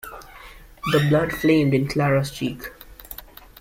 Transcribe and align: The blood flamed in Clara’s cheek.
The 0.93 1.05
blood 1.09 1.31
flamed 1.31 1.75
in 1.75 1.87
Clara’s 1.87 2.31
cheek. 2.31 2.71